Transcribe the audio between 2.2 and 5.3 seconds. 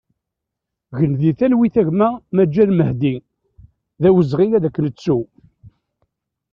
Maǧan Mehdi, d awezɣi ad k-nettu!